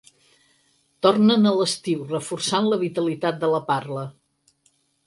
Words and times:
Tornen 1.07 1.45
a 1.49 1.53
l'estiu, 1.59 2.01
reforçant 2.15 2.73
la 2.73 2.81
vitalitat 2.87 3.41
de 3.47 3.53
la 3.57 3.65
parla. 3.73 4.09